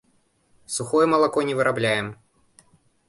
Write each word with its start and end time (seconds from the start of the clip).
Сухое 0.75 1.05
малако 1.13 1.43
не 1.49 1.53
вырабляем. 1.59 2.09